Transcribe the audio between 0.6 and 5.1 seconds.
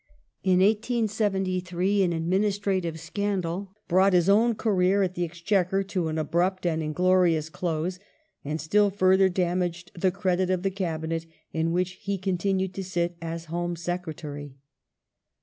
1873 an administrative scandal^ brought his own career